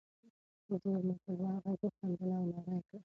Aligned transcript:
ورور 0.71 1.01
مې 1.07 1.15
په 1.23 1.29
لوړ 1.37 1.55
غږ 1.63 1.81
وخندل 1.85 2.29
او 2.37 2.43
ناره 2.51 2.73
یې 2.77 2.81
کړه. 2.87 2.97